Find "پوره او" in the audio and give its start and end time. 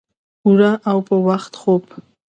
0.41-0.97